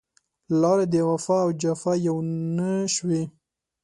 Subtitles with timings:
[0.61, 2.15] لارې د وفا او جفا يو
[2.55, 3.23] نه شوې